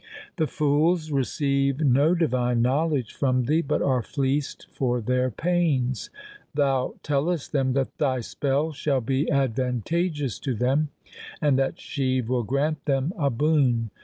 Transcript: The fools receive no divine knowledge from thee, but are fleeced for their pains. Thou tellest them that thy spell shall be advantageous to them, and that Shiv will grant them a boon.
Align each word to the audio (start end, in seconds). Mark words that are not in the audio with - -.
The 0.37 0.47
fools 0.47 1.11
receive 1.11 1.79
no 1.81 2.15
divine 2.15 2.59
knowledge 2.63 3.13
from 3.13 3.43
thee, 3.43 3.61
but 3.61 3.83
are 3.83 4.01
fleeced 4.01 4.65
for 4.71 4.99
their 4.99 5.29
pains. 5.29 6.09
Thou 6.55 6.95
tellest 7.03 7.51
them 7.51 7.73
that 7.73 7.99
thy 7.99 8.21
spell 8.21 8.71
shall 8.71 8.99
be 9.01 9.29
advantageous 9.29 10.39
to 10.39 10.55
them, 10.55 10.89
and 11.39 11.59
that 11.59 11.79
Shiv 11.79 12.29
will 12.29 12.41
grant 12.41 12.85
them 12.85 13.13
a 13.15 13.29
boon. 13.29 13.91